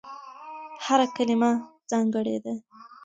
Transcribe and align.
هره 0.85 1.07
کلمه 1.15 1.51
ځانګړې 1.89 2.37
ده. 2.45 2.53